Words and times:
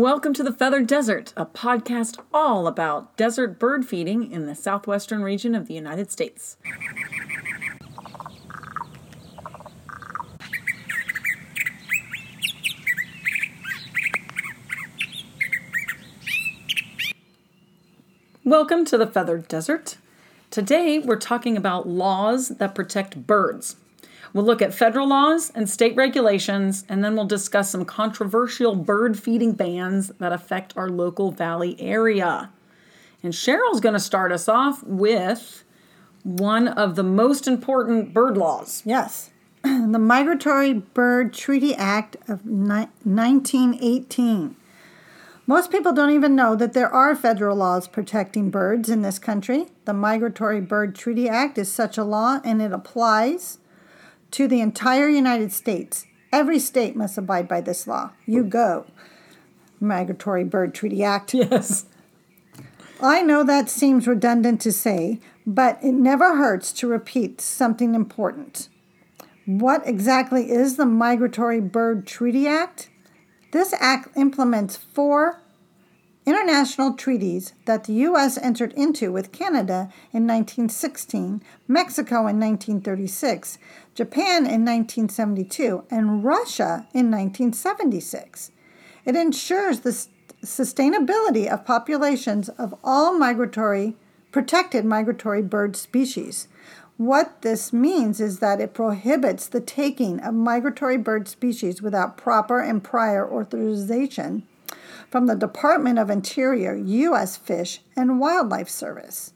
Welcome 0.00 0.32
to 0.32 0.42
the 0.42 0.50
Feathered 0.50 0.86
Desert, 0.86 1.34
a 1.36 1.44
podcast 1.44 2.18
all 2.32 2.66
about 2.66 3.18
desert 3.18 3.58
bird 3.58 3.84
feeding 3.84 4.32
in 4.32 4.46
the 4.46 4.54
southwestern 4.54 5.22
region 5.22 5.54
of 5.54 5.66
the 5.66 5.74
United 5.74 6.10
States. 6.10 6.56
Welcome 18.42 18.86
to 18.86 18.96
the 18.96 19.06
Feathered 19.06 19.48
Desert. 19.48 19.98
Today 20.50 20.98
we're 20.98 21.16
talking 21.16 21.58
about 21.58 21.86
laws 21.86 22.48
that 22.48 22.74
protect 22.74 23.26
birds. 23.26 23.76
We'll 24.32 24.44
look 24.44 24.62
at 24.62 24.72
federal 24.72 25.08
laws 25.08 25.50
and 25.54 25.68
state 25.68 25.96
regulations, 25.96 26.84
and 26.88 27.02
then 27.02 27.16
we'll 27.16 27.24
discuss 27.24 27.70
some 27.70 27.84
controversial 27.84 28.76
bird 28.76 29.18
feeding 29.18 29.52
bans 29.52 30.08
that 30.18 30.32
affect 30.32 30.76
our 30.76 30.88
local 30.88 31.32
valley 31.32 31.76
area. 31.80 32.50
And 33.22 33.32
Cheryl's 33.32 33.80
going 33.80 33.94
to 33.94 34.00
start 34.00 34.32
us 34.32 34.48
off 34.48 34.82
with 34.84 35.64
one 36.22 36.68
of 36.68 36.94
the 36.94 37.02
most 37.02 37.48
important 37.48 38.14
bird 38.14 38.36
laws. 38.36 38.82
Yes. 38.84 39.30
The 39.62 39.98
Migratory 39.98 40.72
Bird 40.72 41.34
Treaty 41.34 41.74
Act 41.74 42.16
of 42.28 42.46
ni- 42.46 42.88
1918. 43.02 44.56
Most 45.46 45.72
people 45.72 45.92
don't 45.92 46.12
even 46.12 46.36
know 46.36 46.54
that 46.54 46.74
there 46.74 46.88
are 46.88 47.16
federal 47.16 47.56
laws 47.56 47.88
protecting 47.88 48.50
birds 48.50 48.88
in 48.88 49.02
this 49.02 49.18
country. 49.18 49.66
The 49.84 49.92
Migratory 49.92 50.60
Bird 50.60 50.94
Treaty 50.94 51.28
Act 51.28 51.58
is 51.58 51.70
such 51.70 51.98
a 51.98 52.04
law 52.04 52.40
and 52.44 52.62
it 52.62 52.72
applies 52.72 53.58
to 54.32 54.48
the 54.48 54.60
entire 54.60 55.08
United 55.08 55.52
States. 55.52 56.06
Every 56.32 56.58
state 56.58 56.94
must 56.94 57.18
abide 57.18 57.48
by 57.48 57.60
this 57.60 57.86
law. 57.86 58.12
You 58.26 58.44
go. 58.44 58.86
Migratory 59.80 60.44
Bird 60.44 60.74
Treaty 60.74 61.02
Act. 61.02 61.34
Yes. 61.34 61.86
I 63.02 63.22
know 63.22 63.42
that 63.44 63.70
seems 63.70 64.06
redundant 64.06 64.60
to 64.60 64.72
say, 64.72 65.20
but 65.46 65.82
it 65.82 65.92
never 65.92 66.36
hurts 66.36 66.70
to 66.74 66.86
repeat 66.86 67.40
something 67.40 67.94
important. 67.94 68.68
What 69.46 69.86
exactly 69.86 70.50
is 70.50 70.76
the 70.76 70.86
Migratory 70.86 71.60
Bird 71.60 72.06
Treaty 72.06 72.46
Act? 72.46 72.90
This 73.52 73.74
act 73.80 74.16
implements 74.16 74.76
four 74.76 75.39
international 76.30 76.94
treaties 76.94 77.54
that 77.64 77.84
the 77.84 77.92
U.S. 77.94 78.38
entered 78.38 78.72
into 78.74 79.10
with 79.10 79.32
Canada 79.32 79.90
in 80.12 80.28
1916, 80.28 81.42
Mexico 81.66 82.18
in 82.28 82.38
1936, 82.38 83.58
Japan 83.96 84.46
in 84.46 84.64
1972, 84.64 85.84
and 85.90 86.24
Russia 86.24 86.86
in 86.94 87.10
1976. 87.10 88.52
It 89.04 89.16
ensures 89.16 89.80
the 89.80 90.06
sustainability 90.44 91.48
of 91.48 91.64
populations 91.66 92.48
of 92.50 92.76
all 92.84 93.18
migratory, 93.18 93.96
protected 94.30 94.84
migratory 94.84 95.42
bird 95.42 95.74
species. 95.74 96.46
What 96.96 97.42
this 97.42 97.72
means 97.72 98.20
is 98.20 98.38
that 98.38 98.60
it 98.60 98.72
prohibits 98.72 99.48
the 99.48 99.60
taking 99.60 100.20
of 100.20 100.34
migratory 100.34 100.96
bird 100.96 101.26
species 101.26 101.82
without 101.82 102.16
proper 102.16 102.60
and 102.60 102.84
prior 102.84 103.28
authorization 103.28 104.44
from 105.10 105.26
the 105.26 105.34
Department 105.34 105.98
of 105.98 106.08
Interior, 106.08 106.74
U.S. 106.76 107.36
Fish 107.36 107.80
and 107.96 108.20
Wildlife 108.20 108.68
Service. 108.68 109.32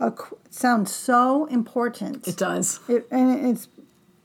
it 0.00 0.14
sounds 0.50 0.94
so 0.94 1.46
important. 1.46 2.28
It 2.28 2.36
does. 2.36 2.80
It, 2.88 3.06
and 3.10 3.46
it's 3.46 3.68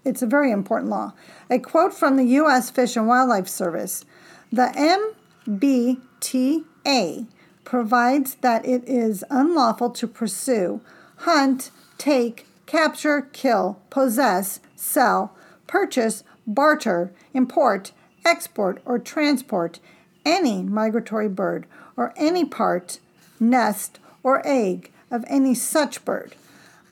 it's 0.04 0.22
a 0.22 0.28
very 0.28 0.52
important 0.52 0.92
law. 0.92 1.14
A 1.50 1.58
quote 1.58 1.94
from 1.94 2.17
the 2.17 2.26
U.S. 2.26 2.70
Fish 2.70 2.98
and 2.98 3.08
Wildlife 3.08 3.48
Service: 3.48 4.06
"The 4.52 5.08
MBTA 5.48 7.28
provides 7.64 8.36
that 8.36 8.66
it 8.66 8.84
is 8.88 9.23
unlawful 9.30 9.89
to 9.89 10.08
pursue, 10.08 10.82
hunt, 11.20 11.72
take, 11.98 12.45
capture, 12.66 13.22
kill, 13.34 13.80
possess, 13.89 14.60
sell, 14.76 15.36
purchase, 15.67 16.23
barter, 16.45 17.11
import, 17.33 17.92
export, 18.26 18.82
or 18.86 18.99
transport 18.99 19.80
any 20.25 20.63
migratory 20.63 21.30
bird 21.30 21.67
or 21.95 22.13
any 22.17 22.43
part, 22.43 22.99
nest, 23.39 23.99
or 24.23 24.41
egg 24.45 24.91
of 25.11 25.23
any 25.27 25.53
such 25.53 26.03
bird, 26.03 26.36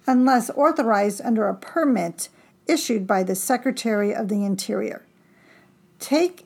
unless 0.05 0.49
authorized 0.51 1.21
under 1.23 1.47
a 1.47 1.55
permit 1.55 2.29
issued 2.67 3.05
by 3.07 3.23
the 3.23 3.35
Secretary 3.35 4.13
of 4.13 4.27
the 4.29 4.45
Interior. 4.45 5.03
Take 5.99 6.45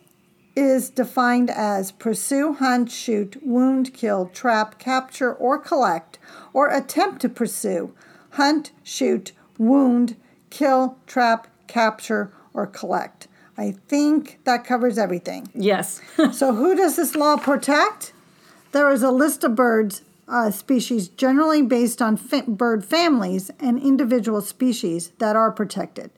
is 0.55 0.89
defined 0.89 1.51
as 1.51 1.91
pursue, 1.91 2.53
hunt, 2.53 2.89
shoot, 2.89 3.37
wound, 3.43 3.93
kill, 3.93 4.27
trap, 4.33 4.79
capture, 4.79 5.31
or 5.33 5.59
collect, 5.59 6.17
or 6.51 6.69
attempt 6.69 7.21
to 7.21 7.29
pursue, 7.29 7.93
hunt, 8.31 8.71
shoot, 8.81 9.33
wound, 9.59 10.15
kill, 10.49 10.97
trap, 11.05 11.47
capture, 11.67 12.31
or 12.53 12.65
collect. 12.65 13.27
I 13.57 13.71
think 13.87 14.39
that 14.43 14.65
covers 14.65 14.97
everything. 14.97 15.49
Yes. 15.55 16.01
so, 16.31 16.53
who 16.53 16.75
does 16.75 16.95
this 16.95 17.15
law 17.15 17.37
protect? 17.37 18.13
There 18.71 18.91
is 18.91 19.01
a 19.01 19.11
list 19.11 19.43
of 19.43 19.55
birds 19.55 20.03
uh, 20.27 20.51
species 20.51 21.07
generally 21.07 21.61
based 21.61 22.01
on 22.01 22.17
fa- 22.17 22.43
bird 22.47 22.83
families 22.83 23.49
and 23.59 23.81
individual 23.81 24.41
species 24.41 25.11
that 25.19 25.35
are 25.35 25.51
protected. 25.51 26.11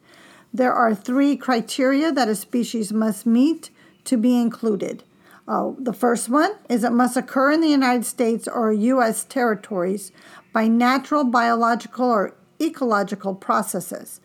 There 0.53 0.73
are 0.73 0.95
three 0.95 1.37
criteria 1.37 2.11
that 2.11 2.27
a 2.27 2.35
species 2.35 2.91
must 2.91 3.25
meet 3.25 3.69
to 4.05 4.17
be 4.17 4.39
included. 4.39 5.03
Uh, 5.47 5.71
the 5.77 5.93
first 5.93 6.29
one 6.29 6.51
is 6.69 6.83
it 6.83 6.91
must 6.91 7.17
occur 7.17 7.51
in 7.51 7.61
the 7.61 7.69
United 7.69 8.05
States 8.05 8.47
or 8.47 8.71
U.S. 8.71 9.23
territories 9.23 10.11
by 10.53 10.67
natural, 10.67 11.23
biological, 11.23 12.05
or 12.05 12.35
ecological 12.59 13.35
processes. 13.35 14.21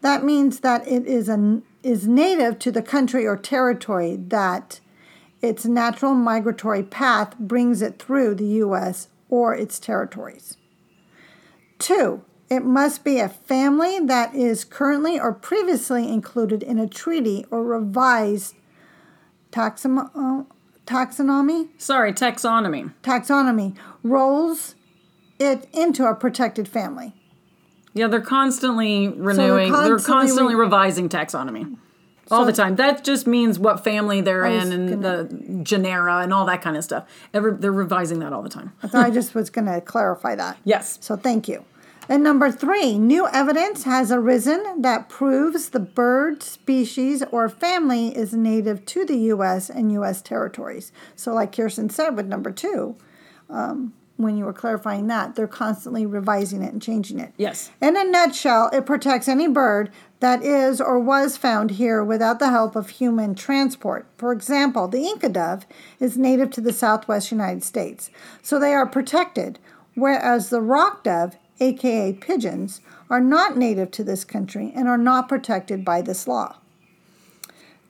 That 0.00 0.24
means 0.24 0.60
that 0.60 0.86
it 0.86 1.06
is 1.06 1.28
a 1.28 1.60
is 1.84 2.08
native 2.08 2.58
to 2.60 2.72
the 2.72 2.82
country 2.82 3.26
or 3.26 3.36
territory 3.36 4.16
that 4.16 4.80
its 5.42 5.66
natural 5.66 6.14
migratory 6.14 6.82
path 6.82 7.38
brings 7.38 7.82
it 7.82 7.98
through 7.98 8.34
the 8.34 8.46
U.S. 8.46 9.08
or 9.28 9.54
its 9.54 9.78
territories. 9.78 10.56
Two, 11.78 12.24
it 12.48 12.64
must 12.64 13.04
be 13.04 13.18
a 13.18 13.28
family 13.28 14.00
that 14.00 14.34
is 14.34 14.64
currently 14.64 15.20
or 15.20 15.32
previously 15.32 16.08
included 16.08 16.62
in 16.62 16.78
a 16.78 16.88
treaty 16.88 17.44
or 17.50 17.62
revised 17.62 18.54
taxon- 19.52 20.10
uh, 20.14 20.44
taxonomy. 20.86 21.68
Sorry, 21.78 22.12
taxonomy. 22.12 22.92
Taxonomy 23.02 23.76
rolls 24.02 24.74
it 25.38 25.68
into 25.72 26.06
a 26.06 26.14
protected 26.14 26.68
family. 26.68 27.12
Yeah, 27.94 28.08
they're 28.08 28.20
constantly 28.20 29.08
renewing. 29.08 29.72
So 29.72 29.82
they're, 29.82 29.88
constantly, 29.88 29.88
they're 29.88 29.98
constantly 29.98 30.54
revising 30.56 31.08
taxonomy 31.08 31.78
all 32.30 32.44
the 32.44 32.52
time. 32.52 32.76
That 32.76 33.04
just 33.04 33.26
means 33.26 33.58
what 33.58 33.84
family 33.84 34.20
they're 34.20 34.44
in 34.44 34.72
and 34.72 35.02
gonna, 35.02 35.24
the 35.24 35.60
genera 35.62 36.18
and 36.18 36.32
all 36.32 36.44
that 36.46 36.62
kind 36.62 36.76
of 36.76 36.84
stuff. 36.84 37.08
Ever, 37.32 37.52
they're 37.52 37.72
revising 37.72 38.18
that 38.20 38.32
all 38.32 38.42
the 38.42 38.48
time. 38.48 38.72
I 38.82 38.88
thought 38.88 39.06
I 39.06 39.10
just 39.10 39.34
was 39.34 39.50
going 39.50 39.66
to 39.66 39.80
clarify 39.80 40.34
that. 40.34 40.58
Yes. 40.64 40.98
So 41.00 41.16
thank 41.16 41.46
you. 41.46 41.64
And 42.08 42.22
number 42.22 42.50
three, 42.50 42.98
new 42.98 43.26
evidence 43.28 43.84
has 43.84 44.10
arisen 44.12 44.82
that 44.82 45.08
proves 45.08 45.70
the 45.70 45.80
bird 45.80 46.42
species 46.42 47.22
or 47.30 47.48
family 47.48 48.08
is 48.14 48.34
native 48.34 48.84
to 48.86 49.04
the 49.06 49.16
U.S. 49.16 49.70
and 49.70 49.90
U.S. 49.92 50.20
territories. 50.20 50.92
So, 51.16 51.32
like 51.32 51.52
Kiersten 51.52 51.90
said 51.90 52.10
with 52.10 52.26
number 52.26 52.50
two, 52.50 52.96
um, 53.48 53.94
when 54.16 54.36
you 54.36 54.44
were 54.44 54.52
clarifying 54.52 55.06
that. 55.08 55.34
They're 55.34 55.46
constantly 55.46 56.06
revising 56.06 56.62
it 56.62 56.72
and 56.72 56.80
changing 56.80 57.18
it. 57.18 57.32
Yes. 57.36 57.70
In 57.80 57.96
a 57.96 58.04
nutshell, 58.04 58.70
it 58.72 58.86
protects 58.86 59.28
any 59.28 59.48
bird 59.48 59.90
that 60.20 60.42
is 60.42 60.80
or 60.80 60.98
was 60.98 61.36
found 61.36 61.72
here 61.72 62.02
without 62.02 62.38
the 62.38 62.50
help 62.50 62.76
of 62.76 62.90
human 62.90 63.34
transport. 63.34 64.06
For 64.16 64.32
example, 64.32 64.88
the 64.88 65.06
Inca 65.06 65.28
dove 65.28 65.66
is 66.00 66.16
native 66.16 66.50
to 66.52 66.60
the 66.60 66.72
southwest 66.72 67.30
United 67.30 67.64
States, 67.64 68.10
so 68.40 68.58
they 68.58 68.72
are 68.72 68.86
protected, 68.86 69.58
whereas 69.94 70.48
the 70.48 70.60
rock 70.60 71.04
dove, 71.04 71.36
aka 71.60 72.12
pigeons, 72.12 72.80
are 73.10 73.20
not 73.20 73.56
native 73.56 73.90
to 73.92 74.04
this 74.04 74.24
country 74.24 74.72
and 74.74 74.88
are 74.88 74.98
not 74.98 75.28
protected 75.28 75.84
by 75.84 76.00
this 76.00 76.26
law. 76.26 76.56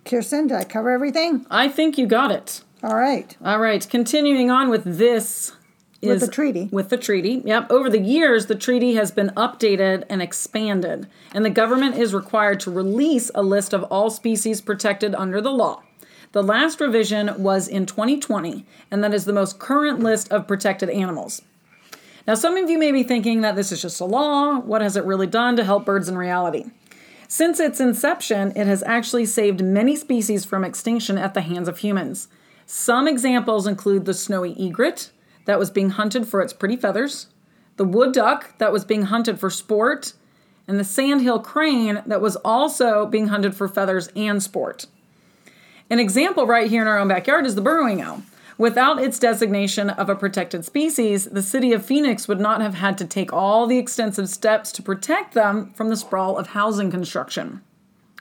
Kiersten, 0.05 0.49
did 0.49 0.57
I 0.57 0.65
cover 0.65 0.91
everything? 0.91 1.47
I 1.51 1.69
think 1.69 1.97
you 1.97 2.07
got 2.07 2.31
it. 2.31 2.63
All 2.83 2.97
right. 2.97 3.35
All 3.43 3.59
right. 3.59 3.87
Continuing 3.89 4.51
on 4.51 4.69
with 4.69 4.85
this 4.85 5.53
with 6.07 6.21
the 6.21 6.29
treaty. 6.29 6.69
With 6.71 6.89
the 6.89 6.97
treaty. 6.97 7.43
Yep. 7.45 7.71
Over 7.71 7.91
the 7.91 8.01
years, 8.01 8.47
the 8.47 8.55
treaty 8.55 8.95
has 8.95 9.11
been 9.11 9.29
updated 9.37 10.05
and 10.09 10.23
expanded, 10.23 11.09
and 11.33 11.45
the 11.45 11.51
government 11.51 11.97
is 11.97 12.15
required 12.15 12.61
to 12.61 12.71
release 12.71 13.31
a 13.35 13.43
list 13.43 13.73
of 13.73 13.85
all 13.85 14.11
species 14.11 14.61
protected 14.61 15.15
under 15.15 15.41
the 15.41 15.53
law. 15.53 15.83
The 16.33 16.43
last 16.43 16.81
revision 16.81 17.31
was 17.43 17.69
in 17.69 17.87
2020, 17.87 18.67
and 18.91 19.05
that 19.05 19.15
is 19.15 19.25
the 19.25 19.33
most 19.33 19.59
current 19.59 20.01
list 20.01 20.33
of 20.33 20.49
protected 20.49 20.91
animals. 20.91 21.43
Now, 22.27 22.35
some 22.35 22.57
of 22.57 22.69
you 22.69 22.79
may 22.79 22.91
be 22.91 23.03
thinking 23.03 23.43
that 23.43 23.55
this 23.55 23.71
is 23.71 23.83
just 23.83 24.01
a 24.01 24.05
law. 24.05 24.59
What 24.59 24.83
has 24.83 24.97
it 24.97 25.05
really 25.05 25.27
done 25.27 25.57
to 25.57 25.65
help 25.65 25.85
birds 25.85 26.09
in 26.09 26.17
reality? 26.17 26.65
Since 27.29 27.61
its 27.61 27.81
inception, 27.81 28.53
it 28.57 28.67
has 28.67 28.83
actually 28.83 29.27
saved 29.27 29.63
many 29.63 29.95
species 29.95 30.45
from 30.45 30.65
extinction 30.65 31.19
at 31.19 31.35
the 31.35 31.41
hands 31.43 31.69
of 31.69 31.79
humans. 31.79 32.29
Some 32.67 33.07
examples 33.07 33.67
include 33.67 34.05
the 34.05 34.15
snowy 34.15 34.55
egret 34.59 35.11
that 35.45 35.59
was 35.59 35.71
being 35.71 35.91
hunted 35.91 36.27
for 36.27 36.41
its 36.41 36.53
pretty 36.53 36.77
feathers, 36.77 37.29
the 37.77 37.85
wood 37.85 38.13
duck 38.13 38.57
that 38.59 38.73
was 38.73 38.85
being 38.85 39.03
hunted 39.05 39.39
for 39.39 39.51
sport, 39.51 40.13
and 40.67 40.79
the 40.79 40.85
sandhill 40.85 41.39
crane 41.41 42.03
that 42.07 42.21
was 42.21 42.37
also 42.37 43.07
being 43.07 43.29
hunted 43.29 43.55
for 43.55 43.69
feathers 43.69 44.09
and 44.17 44.43
sport. 44.43 44.87
An 45.91 46.01
example 46.01 46.47
right 46.47 46.71
here 46.71 46.83
in 46.83 46.89
our 46.89 46.99
own 46.99 47.09
backyard 47.09 47.45
is 47.45 47.55
the 47.55 47.61
burrowing 47.61 48.01
owl. 48.01 48.23
Without 48.57 49.03
its 49.03 49.19
designation 49.19 49.91
of 49.91 50.09
a 50.09 50.15
protected 50.15 50.65
species, 50.65 51.25
the 51.27 51.43
city 51.43 51.73
of 51.73 51.85
Phoenix 51.85 52.29
would 52.29 52.41
not 52.41 52.61
have 52.61 52.75
had 52.75 52.97
to 52.99 53.05
take 53.05 53.33
all 53.33 53.67
the 53.67 53.79
extensive 53.79 54.29
steps 54.29 54.71
to 54.73 54.83
protect 54.83 55.35
them 55.35 55.73
from 55.75 55.89
the 55.89 55.97
sprawl 55.97 56.39
of 56.39 56.49
housing 56.49 56.91
construction. 56.91 57.61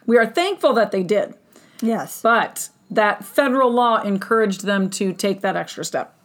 We 0.06 0.18
are 0.18 0.25
thankful 0.25 0.74
that 0.74 0.92
they 0.92 1.04
did, 1.04 1.36
Yes. 1.81 2.20
but 2.22 2.70
that 2.90 3.24
federal 3.24 3.72
law 3.72 4.02
encouraged 4.02 4.66
them 4.66 4.90
to 4.92 5.14
take 5.14 5.42
that 5.42 5.56
extra 5.56 5.86
step. 5.86 6.16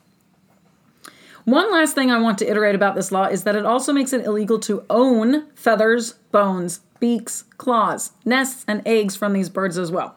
One 1.48 1.72
last 1.72 1.94
thing 1.94 2.10
I 2.10 2.18
want 2.18 2.36
to 2.40 2.46
iterate 2.46 2.74
about 2.74 2.94
this 2.94 3.10
law 3.10 3.24
is 3.24 3.44
that 3.44 3.56
it 3.56 3.64
also 3.64 3.90
makes 3.90 4.12
it 4.12 4.26
illegal 4.26 4.58
to 4.58 4.84
own 4.90 5.50
feathers, 5.54 6.12
bones, 6.30 6.80
beaks, 7.00 7.44
claws, 7.56 8.12
nests, 8.26 8.66
and 8.68 8.82
eggs 8.84 9.16
from 9.16 9.32
these 9.32 9.48
birds 9.48 9.78
as 9.78 9.90
well. 9.90 10.16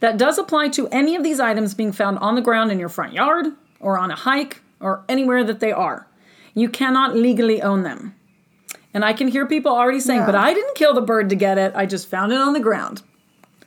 That 0.00 0.16
does 0.16 0.38
apply 0.38 0.70
to 0.70 0.88
any 0.88 1.14
of 1.16 1.22
these 1.22 1.38
items 1.38 1.74
being 1.74 1.92
found 1.92 2.18
on 2.20 2.34
the 2.34 2.40
ground 2.40 2.72
in 2.72 2.78
your 2.78 2.88
front 2.88 3.12
yard 3.12 3.48
or 3.78 3.98
on 3.98 4.10
a 4.10 4.16
hike 4.16 4.62
or 4.80 5.04
anywhere 5.06 5.44
that 5.44 5.60
they 5.60 5.70
are. 5.70 6.06
You 6.54 6.70
cannot 6.70 7.14
legally 7.14 7.60
own 7.60 7.82
them. 7.82 8.14
And 8.94 9.04
I 9.04 9.12
can 9.12 9.28
hear 9.28 9.44
people 9.44 9.72
already 9.72 10.00
saying, 10.00 10.20
Yeah. 10.20 10.26
but 10.26 10.34
I 10.34 10.54
didn't 10.54 10.76
kill 10.76 10.94
the 10.94 11.02
bird 11.02 11.28
to 11.28 11.36
get 11.36 11.58
it, 11.58 11.74
I 11.76 11.84
just 11.84 12.08
found 12.08 12.32
it 12.32 12.38
on 12.40 12.54
the 12.54 12.60
ground. 12.60 13.02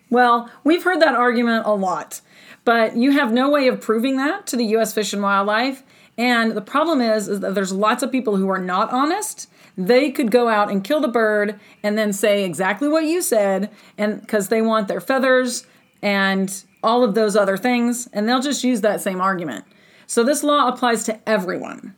Well, 0.09 0.49
we've 0.63 0.83
heard 0.83 0.99
that 1.01 1.13
argument 1.13 1.67
a 1.67 1.75
lot, 1.75 2.21
but 2.65 2.97
you 2.97 3.11
have 3.11 3.31
no 3.31 3.51
way 3.51 3.67
of 3.67 3.81
proving 3.81 4.17
that 4.17 4.47
to 4.47 4.57
the 4.57 4.65
US 4.77 4.93
Fish 4.93 5.13
and 5.13 5.21
Wildlife. 5.21 5.83
And 6.21 6.51
the 6.51 6.61
problem 6.61 7.01
is, 7.01 7.27
is 7.27 7.39
that 7.39 7.55
there's 7.55 7.73
lots 7.73 8.03
of 8.03 8.11
people 8.11 8.35
who 8.35 8.47
are 8.47 8.59
not 8.59 8.93
honest. 8.93 9.49
They 9.75 10.11
could 10.11 10.29
go 10.29 10.49
out 10.49 10.69
and 10.69 10.83
kill 10.83 11.01
the 11.01 11.07
bird 11.07 11.59
and 11.81 11.97
then 11.97 12.13
say 12.13 12.43
exactly 12.43 12.87
what 12.87 13.05
you 13.05 13.23
said, 13.23 13.71
and 13.97 14.21
because 14.21 14.49
they 14.49 14.61
want 14.61 14.87
their 14.87 15.01
feathers 15.01 15.65
and 15.99 16.63
all 16.83 17.03
of 17.03 17.15
those 17.15 17.35
other 17.35 17.57
things, 17.57 18.07
and 18.13 18.29
they'll 18.29 18.39
just 18.39 18.63
use 18.63 18.81
that 18.81 19.01
same 19.01 19.19
argument. 19.19 19.65
So 20.05 20.23
this 20.23 20.43
law 20.43 20.67
applies 20.67 21.05
to 21.05 21.19
everyone. 21.27 21.95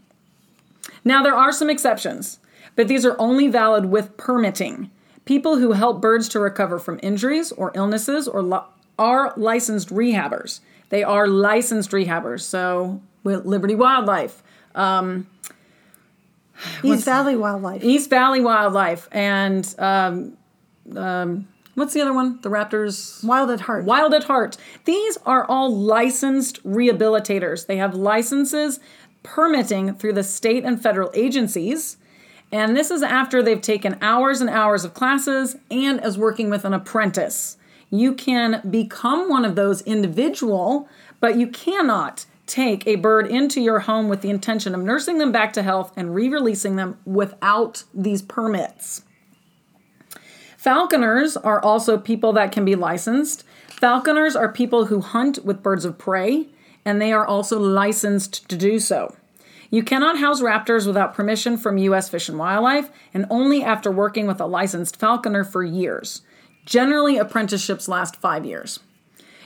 Now, 1.03 1.21
there 1.21 1.35
are 1.35 1.51
some 1.51 1.69
exceptions, 1.69 2.39
but 2.77 2.87
these 2.87 3.05
are 3.05 3.19
only 3.19 3.49
valid 3.49 3.87
with 3.87 4.15
permitting. 4.15 4.89
People 5.25 5.57
who 5.57 5.73
help 5.73 5.99
birds 5.99 6.29
to 6.29 6.39
recover 6.39 6.79
from 6.79 6.97
injuries 7.03 7.51
or 7.51 7.73
illnesses 7.75 8.29
or 8.29 8.41
li- 8.41 8.59
are 8.97 9.33
licensed 9.35 9.89
rehabbers. 9.89 10.61
They 10.87 11.03
are 11.03 11.27
licensed 11.27 11.91
rehabbers. 11.91 12.43
So, 12.43 13.01
with 13.23 13.45
Liberty 13.45 13.75
Wildlife, 13.75 14.43
East 16.83 17.05
Valley 17.05 17.35
Wildlife. 17.35 17.83
East 17.83 18.09
Valley 18.09 18.41
Wildlife, 18.41 19.07
and 19.11 19.73
um, 19.77 20.37
um, 20.95 21.47
what's 21.75 21.93
the 21.93 22.01
other 22.01 22.13
one? 22.13 22.39
The 22.41 22.49
Raptors. 22.49 23.23
Wild 23.23 23.49
at 23.51 23.61
Heart. 23.61 23.85
Wild 23.85 24.13
at 24.13 24.25
Heart. 24.25 24.57
These 24.85 25.17
are 25.25 25.45
all 25.45 25.75
licensed 25.75 26.63
rehabilitators. 26.63 27.65
They 27.65 27.77
have 27.77 27.95
licenses 27.95 28.79
permitting 29.23 29.95
through 29.95 30.13
the 30.13 30.23
state 30.23 30.63
and 30.63 30.81
federal 30.81 31.09
agencies. 31.13 31.97
And 32.51 32.77
this 32.77 32.91
is 32.91 33.01
after 33.01 33.41
they've 33.41 33.61
taken 33.61 33.97
hours 34.01 34.39
and 34.41 34.49
hours 34.49 34.85
of 34.85 34.93
classes 34.93 35.55
and 35.71 35.99
as 36.01 36.17
working 36.17 36.49
with 36.49 36.65
an 36.65 36.73
apprentice. 36.73 37.57
You 37.89 38.13
can 38.13 38.61
become 38.69 39.29
one 39.29 39.45
of 39.45 39.55
those 39.55 39.81
individual, 39.81 40.87
but 41.19 41.37
you 41.37 41.47
cannot 41.47 42.25
take 42.45 42.85
a 42.85 42.95
bird 42.95 43.27
into 43.27 43.61
your 43.61 43.79
home 43.79 44.09
with 44.09 44.21
the 44.21 44.29
intention 44.29 44.75
of 44.75 44.81
nursing 44.81 45.17
them 45.17 45.31
back 45.31 45.53
to 45.53 45.63
health 45.63 45.93
and 45.95 46.13
re 46.13 46.29
releasing 46.29 46.75
them 46.75 46.97
without 47.05 47.83
these 47.93 48.21
permits. 48.21 49.03
Falconers 50.57 51.35
are 51.35 51.61
also 51.61 51.97
people 51.97 52.33
that 52.33 52.51
can 52.51 52.63
be 52.63 52.75
licensed. 52.75 53.43
Falconers 53.67 54.35
are 54.35 54.51
people 54.51 54.85
who 54.85 55.01
hunt 55.01 55.43
with 55.43 55.63
birds 55.63 55.83
of 55.83 55.97
prey, 55.97 56.47
and 56.85 57.01
they 57.01 57.11
are 57.11 57.25
also 57.25 57.59
licensed 57.59 58.47
to 58.49 58.55
do 58.55 58.79
so. 58.79 59.15
You 59.69 59.83
cannot 59.83 60.19
house 60.19 60.39
raptors 60.39 60.85
without 60.85 61.15
permission 61.15 61.57
from 61.57 61.79
U.S. 61.79 62.07
Fish 62.07 62.29
and 62.29 62.37
Wildlife, 62.37 62.89
and 63.13 63.25
only 63.29 63.63
after 63.63 63.91
working 63.91 64.27
with 64.27 64.39
a 64.39 64.45
licensed 64.45 64.97
falconer 64.97 65.43
for 65.43 65.63
years. 65.63 66.21
Generally, 66.65 67.17
apprenticeships 67.17 67.87
last 67.87 68.15
five 68.15 68.45
years. 68.45 68.79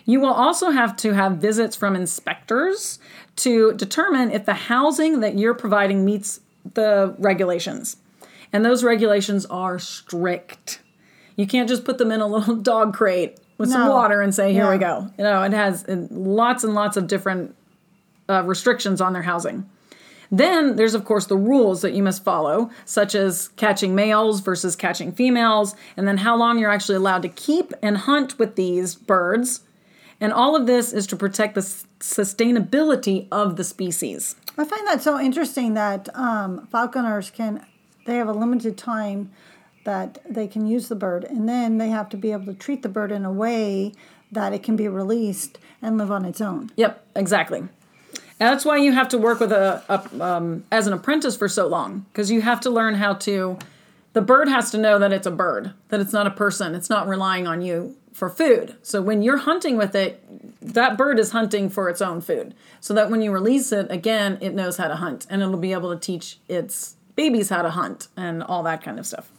You 0.07 0.21
will 0.21 0.33
also 0.33 0.71
have 0.71 0.95
to 0.98 1.13
have 1.13 1.33
visits 1.33 1.75
from 1.75 1.94
inspectors 1.95 2.98
to 3.38 3.74
determine 3.74 4.31
if 4.31 4.45
the 4.45 4.54
housing 4.54 5.19
that 5.19 5.38
you're 5.38 5.54
providing 5.54 6.06
meets 6.06 6.39
the 6.74 7.13
regulations. 7.19 7.98
And 8.54 8.63
those 8.63 8.86
regulations 8.86 9.45
are 9.48 9.77
strict. 9.77 10.81
You 11.36 11.45
can't 11.45 11.68
just 11.68 11.83
put 11.83 11.98
them 11.98 12.12
in 12.12 12.21
a 12.21 12.27
little 12.36 12.56
dog 12.56 12.94
crate 12.94 13.38
with 13.57 13.69
some 13.69 13.89
water 13.89 14.21
and 14.21 14.33
say, 14.33 14.54
here 14.54 14.71
we 14.71 14.77
go. 14.77 15.12
You 15.18 15.25
know, 15.25 15.44
it 15.44 15.51
has 15.51 15.86
lots 15.88 16.63
and 16.63 16.74
lots 16.74 16.95
of 16.95 17.07
different 17.07 17.53
uh, 18.30 18.44
restrictions 18.44 19.01
on 19.01 19.12
their 19.12 19.24
housing. 19.24 19.69
Then 20.31 20.77
there's, 20.77 20.94
of 20.94 21.03
course, 21.06 21.25
the 21.25 21.38
rules 21.38 21.81
that 21.81 21.94
you 21.94 22.03
must 22.03 22.24
follow, 22.24 22.69
such 22.86 23.13
as 23.15 23.50
catching 23.50 23.95
males 23.95 24.42
versus 24.42 24.75
catching 24.75 25.12
females, 25.12 25.75
and 25.95 26.07
then 26.07 26.18
how 26.18 26.38
long 26.38 26.60
you're 26.60 26.71
actually 26.71 26.95
allowed 26.95 27.24
to 27.24 27.30
keep 27.30 27.74
and 27.81 27.98
hunt 27.98 28.38
with 28.39 28.56
these 28.56 28.95
birds. 28.95 29.62
And 30.19 30.33
all 30.33 30.55
of 30.55 30.65
this 30.65 30.93
is 30.93 31.05
to 31.07 31.15
protect 31.15 31.55
the 31.55 31.61
s- 31.61 31.85
sustainability 31.99 33.27
of 33.31 33.55
the 33.55 33.63
species. 33.63 34.35
I 34.57 34.65
find 34.65 34.87
that 34.87 35.01
so 35.03 35.19
interesting 35.19 35.75
that 35.75 36.09
um, 36.15 36.67
falconers 36.67 37.29
can, 37.29 37.65
they 38.05 38.15
have 38.15 38.27
a 38.27 38.33
limited 38.33 38.77
time 38.77 39.31
that 39.83 40.17
they 40.29 40.47
can 40.47 40.67
use 40.67 40.89
the 40.89 40.95
bird, 40.95 41.23
and 41.23 41.47
then 41.47 41.77
they 41.77 41.89
have 41.89 42.09
to 42.09 42.17
be 42.17 42.31
able 42.31 42.45
to 42.45 42.53
treat 42.53 42.81
the 42.81 42.89
bird 42.89 43.11
in 43.11 43.23
a 43.23 43.31
way 43.31 43.93
that 44.31 44.53
it 44.53 44.63
can 44.63 44.75
be 44.75 44.87
released 44.87 45.59
and 45.81 45.97
live 45.97 46.11
on 46.11 46.25
its 46.25 46.41
own. 46.41 46.69
Yep, 46.75 47.05
exactly. 47.15 47.59
And 47.59 47.69
that's 48.39 48.65
why 48.65 48.77
you 48.77 48.91
have 48.91 49.07
to 49.09 49.17
work 49.17 49.39
with 49.39 49.51
a, 49.51 49.81
a 49.87 50.23
um, 50.23 50.65
as 50.71 50.87
an 50.87 50.93
apprentice 50.93 51.37
for 51.37 51.47
so 51.47 51.67
long 51.67 52.05
because 52.11 52.29
you 52.29 52.41
have 52.41 52.59
to 52.61 52.69
learn 52.69 52.95
how 52.95 53.13
to. 53.13 53.57
The 54.13 54.21
bird 54.21 54.48
has 54.48 54.71
to 54.71 54.77
know 54.77 54.98
that 55.00 55.13
it's 55.13 55.27
a 55.27 55.31
bird, 55.31 55.74
that 55.89 56.00
it's 56.00 56.13
not 56.13 56.27
a 56.27 56.31
person. 56.31 56.74
It's 56.74 56.89
not 56.89 57.07
relying 57.07 57.45
on 57.45 57.62
you 57.62 57.95
for 58.13 58.30
food. 58.30 58.75
So 58.81 59.01
when 59.01 59.21
you're 59.21 59.38
hunting 59.38 59.77
with 59.77 59.94
it, 59.94 60.24
that 60.62 60.98
bird 60.98 61.19
is 61.19 61.31
hunting 61.31 61.69
for 61.69 61.88
its 61.88 62.01
own 62.01 62.21
food. 62.21 62.56
So 62.80 62.94
that 62.95 63.12
when 63.12 63.21
you 63.21 63.31
release 63.31 63.71
it 63.71 63.92
again, 63.92 64.39
it 64.42 64.56
knows 64.56 64.77
how 64.77 64.88
to 64.88 64.96
hunt 64.96 65.27
and 65.29 65.41
it'll 65.41 65.58
be 65.58 65.74
able 65.74 65.93
to 65.93 66.00
teach 66.00 66.39
its 66.48 66.96
babies 67.15 67.50
how 67.50 67.62
to 67.62 67.70
hunt 67.70 68.08
and 68.17 68.41
all 68.41 68.63
that 68.63 68.81
kind 68.81 68.98
of 68.98 69.05
stuff. 69.05 69.31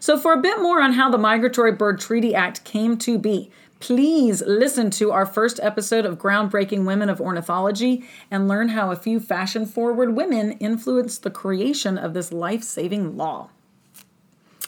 So, 0.00 0.16
for 0.16 0.32
a 0.32 0.40
bit 0.40 0.60
more 0.60 0.80
on 0.80 0.92
how 0.92 1.10
the 1.10 1.18
Migratory 1.18 1.72
Bird 1.72 1.98
Treaty 1.98 2.34
Act 2.34 2.62
came 2.62 2.96
to 2.98 3.18
be, 3.18 3.50
please 3.80 4.42
listen 4.42 4.90
to 4.92 5.10
our 5.10 5.26
first 5.26 5.58
episode 5.60 6.04
of 6.04 6.18
Groundbreaking 6.18 6.84
Women 6.84 7.08
of 7.08 7.20
Ornithology 7.20 8.04
and 8.30 8.46
learn 8.46 8.68
how 8.68 8.92
a 8.92 8.96
few 8.96 9.18
fashion 9.18 9.66
forward 9.66 10.14
women 10.14 10.52
influenced 10.52 11.24
the 11.24 11.30
creation 11.30 11.98
of 11.98 12.14
this 12.14 12.32
life 12.32 12.62
saving 12.62 13.16
law. 13.16 13.50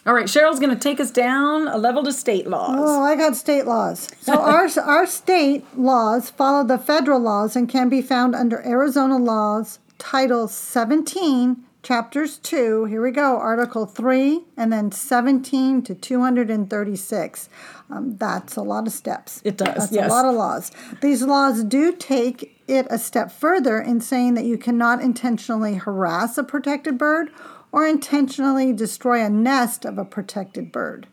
All 0.07 0.15
right, 0.15 0.27
Cheryl's 0.27 0.59
going 0.59 0.75
to 0.75 0.81
take 0.81 0.99
us 0.99 1.11
down 1.11 1.69
a 1.69 1.77
level 1.77 2.03
to 2.05 2.13
state 2.13 2.47
laws. 2.47 2.79
Oh, 2.79 3.03
I 3.03 3.17
got 3.17 3.37
state 3.37 3.67
laws. 3.67 4.09
So 4.21 4.33
our 4.41 4.69
our 4.81 5.07
state 5.07 5.65
laws 5.77 6.31
follow 6.31 6.65
the 6.65 6.79
federal 6.79 7.21
laws 7.21 7.55
and 7.55 7.69
can 7.69 7.89
be 7.91 8.01
found 8.01 8.35
under 8.35 8.65
Arizona 8.67 9.19
laws, 9.19 9.79
Title 9.99 10.49
17, 10.49 11.65
Chapters 11.83 12.39
2. 12.39 12.87
Here 12.87 13.03
we 13.03 13.11
go, 13.11 13.37
Article 13.37 13.85
3, 13.85 14.41
and 14.57 14.73
then 14.73 14.91
17 14.91 15.83
to 15.83 15.95
236. 15.95 17.49
Um, 17.91 18.17
that's 18.17 18.57
a 18.57 18.63
lot 18.63 18.87
of 18.87 18.93
steps. 18.95 19.43
It 19.45 19.59
does, 19.59 19.75
That's 19.75 19.93
yes. 19.93 20.11
a 20.11 20.15
lot 20.15 20.25
of 20.25 20.35
laws. 20.35 20.73
These 21.03 21.23
laws 21.23 21.65
do 21.65 21.95
take 21.95 22.63
it 22.69 22.87
a 22.89 22.99
step 22.99 23.33
further 23.33 23.81
in 23.81 24.01
saying 24.01 24.35
that 24.35 24.45
you 24.45 24.57
cannot 24.57 25.03
intentionally 25.03 25.75
harass 25.75 26.39
a 26.39 26.45
protected 26.45 26.97
bird 26.97 27.31
or 27.73 27.87
intentionally 27.87 28.73
destroy 28.73 29.25
a 29.25 29.31
nest 29.31 29.85
of 29.85 29.99
a 29.99 30.05
protected 30.05 30.73
bird 30.73 31.07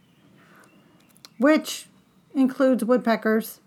which 1.37 1.87
includes 2.33 2.83
woodpeckers. 2.83 3.59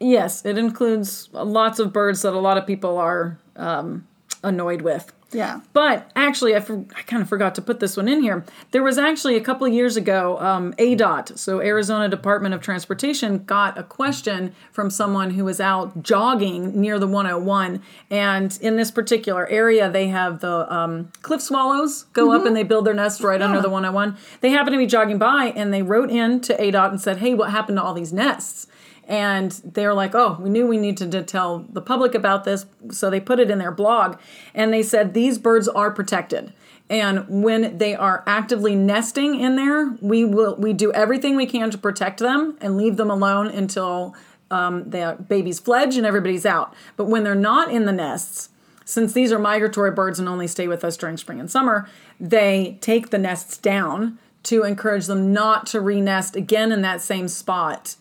Yes, 0.00 0.44
it 0.44 0.58
includes 0.58 1.28
lots 1.32 1.78
of 1.78 1.92
birds 1.92 2.22
that 2.22 2.34
a 2.34 2.38
lot 2.38 2.58
of 2.58 2.66
people 2.66 2.98
are 2.98 3.38
um, 3.56 4.06
annoyed 4.42 4.82
with. 4.82 5.12
Yeah. 5.32 5.60
But 5.72 6.10
actually, 6.14 6.54
I, 6.54 6.60
for, 6.60 6.84
I 6.94 7.02
kind 7.02 7.22
of 7.22 7.28
forgot 7.28 7.54
to 7.56 7.62
put 7.62 7.80
this 7.80 7.96
one 7.96 8.08
in 8.08 8.22
here. 8.22 8.44
There 8.70 8.82
was 8.82 8.98
actually 8.98 9.36
a 9.36 9.40
couple 9.40 9.66
of 9.66 9.72
years 9.72 9.96
ago, 9.96 10.38
um, 10.38 10.74
ADOT, 10.74 11.38
so 11.38 11.60
Arizona 11.60 12.08
Department 12.08 12.54
of 12.54 12.60
Transportation, 12.60 13.44
got 13.44 13.78
a 13.78 13.82
question 13.82 14.54
from 14.70 14.90
someone 14.90 15.30
who 15.30 15.44
was 15.44 15.60
out 15.60 16.02
jogging 16.02 16.78
near 16.80 16.98
the 16.98 17.06
101. 17.06 17.82
And 18.10 18.58
in 18.60 18.76
this 18.76 18.90
particular 18.90 19.46
area, 19.48 19.90
they 19.90 20.08
have 20.08 20.40
the 20.40 20.72
um, 20.72 21.10
cliff 21.22 21.40
swallows 21.40 22.04
go 22.12 22.32
up 22.32 22.44
and 22.44 22.54
they 22.54 22.62
build 22.62 22.84
their 22.84 22.94
nest 22.94 23.22
right 23.22 23.40
under 23.40 23.60
the 23.60 23.70
101. 23.70 24.16
They 24.40 24.50
happened 24.50 24.74
to 24.74 24.78
be 24.78 24.86
jogging 24.86 25.18
by 25.18 25.52
and 25.56 25.72
they 25.72 25.82
wrote 25.82 26.10
in 26.10 26.40
to 26.42 26.56
ADOT 26.56 26.90
and 26.90 27.00
said, 27.00 27.18
Hey, 27.18 27.34
what 27.34 27.50
happened 27.50 27.78
to 27.78 27.82
all 27.82 27.94
these 27.94 28.12
nests? 28.12 28.66
And 29.08 29.50
they're 29.64 29.94
like, 29.94 30.14
oh, 30.14 30.38
we 30.40 30.48
knew 30.48 30.66
we 30.66 30.78
needed 30.78 31.10
to 31.12 31.22
tell 31.22 31.66
the 31.70 31.82
public 31.82 32.14
about 32.14 32.44
this. 32.44 32.66
So 32.90 33.10
they 33.10 33.20
put 33.20 33.40
it 33.40 33.50
in 33.50 33.58
their 33.58 33.72
blog. 33.72 34.18
And 34.54 34.72
they 34.72 34.82
said 34.82 35.12
these 35.12 35.38
birds 35.38 35.68
are 35.68 35.90
protected. 35.90 36.52
And 36.88 37.42
when 37.42 37.78
they 37.78 37.94
are 37.94 38.22
actively 38.26 38.74
nesting 38.74 39.40
in 39.40 39.56
there, 39.56 39.96
we 40.00 40.24
will 40.24 40.56
we 40.56 40.72
do 40.72 40.92
everything 40.92 41.36
we 41.36 41.46
can 41.46 41.70
to 41.70 41.78
protect 41.78 42.20
them 42.20 42.56
and 42.60 42.76
leave 42.76 42.96
them 42.96 43.10
alone 43.10 43.46
until 43.46 44.14
um, 44.50 44.90
the 44.90 45.16
babies 45.26 45.58
fledge 45.58 45.96
and 45.96 46.06
everybody's 46.06 46.44
out. 46.44 46.74
But 46.96 47.06
when 47.06 47.24
they're 47.24 47.34
not 47.34 47.72
in 47.72 47.86
the 47.86 47.92
nests, 47.92 48.50
since 48.84 49.12
these 49.12 49.32
are 49.32 49.38
migratory 49.38 49.90
birds 49.90 50.18
and 50.18 50.28
only 50.28 50.46
stay 50.46 50.68
with 50.68 50.84
us 50.84 50.96
during 50.96 51.16
spring 51.16 51.40
and 51.40 51.50
summer, 51.50 51.88
they 52.20 52.76
take 52.80 53.10
the 53.10 53.18
nests 53.18 53.56
down 53.56 54.18
to 54.44 54.64
encourage 54.64 55.06
them 55.06 55.32
not 55.32 55.66
to 55.68 55.80
re-nest 55.80 56.36
again 56.36 56.72
in 56.72 56.82
that 56.82 57.00
same 57.00 57.28
spot 57.28 57.96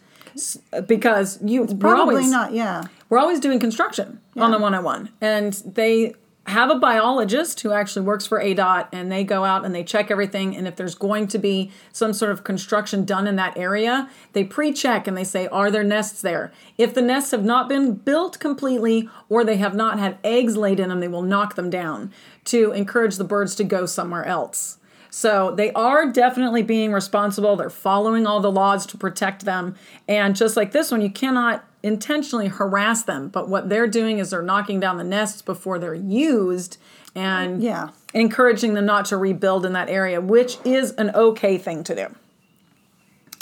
because 0.87 1.39
you 1.43 1.63
we're 1.63 1.77
Probably 1.77 2.15
always 2.15 2.31
not, 2.31 2.53
yeah. 2.53 2.83
we're 3.09 3.19
always 3.19 3.39
doing 3.39 3.59
construction 3.59 4.19
on 4.35 4.51
the 4.51 4.57
101 4.57 5.09
and 5.21 5.53
they 5.65 6.15
have 6.47 6.71
a 6.71 6.75
biologist 6.75 7.61
who 7.61 7.71
actually 7.71 8.03
works 8.03 8.25
for 8.25 8.41
ADOT 8.41 8.87
and 8.91 9.11
they 9.11 9.23
go 9.23 9.45
out 9.45 9.63
and 9.63 9.75
they 9.75 9.83
check 9.83 10.09
everything 10.09 10.55
and 10.55 10.67
if 10.67 10.75
there's 10.75 10.95
going 10.95 11.27
to 11.27 11.37
be 11.37 11.71
some 11.93 12.13
sort 12.13 12.31
of 12.31 12.43
construction 12.43 13.05
done 13.05 13.27
in 13.27 13.35
that 13.35 13.55
area 13.57 14.09
they 14.33 14.43
pre-check 14.43 15.07
and 15.07 15.15
they 15.15 15.23
say 15.23 15.47
are 15.47 15.69
there 15.69 15.83
nests 15.83 16.21
there? 16.21 16.51
If 16.77 16.95
the 16.95 17.01
nests 17.01 17.31
have 17.31 17.43
not 17.43 17.69
been 17.69 17.93
built 17.93 18.39
completely 18.39 19.07
or 19.29 19.43
they 19.43 19.57
have 19.57 19.75
not 19.75 19.99
had 19.99 20.17
eggs 20.23 20.57
laid 20.57 20.79
in 20.79 20.89
them 20.89 20.99
they 20.99 21.07
will 21.07 21.21
knock 21.21 21.55
them 21.55 21.69
down 21.69 22.11
to 22.45 22.71
encourage 22.71 23.17
the 23.17 23.23
birds 23.23 23.53
to 23.55 23.63
go 23.63 23.85
somewhere 23.85 24.25
else 24.25 24.77
so 25.13 25.51
they 25.53 25.71
are 25.73 26.09
definitely 26.09 26.63
being 26.63 26.93
responsible. 26.93 27.55
They're 27.57 27.69
following 27.69 28.25
all 28.25 28.39
the 28.39 28.49
laws 28.51 28.85
to 28.87 28.97
protect 28.97 29.43
them. 29.45 29.75
And 30.07 30.35
just 30.35 30.55
like 30.57 30.71
this 30.71 30.89
one, 30.89 31.01
you 31.01 31.11
cannot 31.11 31.65
intentionally 31.83 32.47
harass 32.47 33.03
them. 33.03 33.27
But 33.27 33.49
what 33.49 33.67
they're 33.67 33.87
doing 33.87 34.19
is 34.19 34.29
they're 34.29 34.41
knocking 34.41 34.79
down 34.79 34.97
the 34.97 35.03
nests 35.03 35.41
before 35.41 35.77
they're 35.79 35.93
used 35.93 36.77
and 37.13 37.61
Yeah. 37.61 37.89
encouraging 38.13 38.73
them 38.73 38.85
not 38.85 39.03
to 39.05 39.17
rebuild 39.17 39.65
in 39.65 39.73
that 39.73 39.89
area, 39.89 40.21
which 40.21 40.57
is 40.63 40.91
an 40.93 41.11
okay 41.13 41.57
thing 41.57 41.83
to 41.83 41.93
do. 41.93 42.07